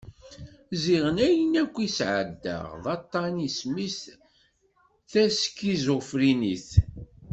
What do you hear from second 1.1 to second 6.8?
ayen akk i d-sɛeddaɣ d aṭan isem-is taskiẓufrinit.